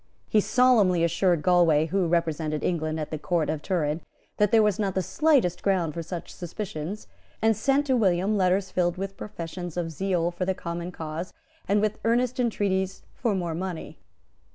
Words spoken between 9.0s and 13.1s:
professions of zeal for the common cause, and with earnest entreaties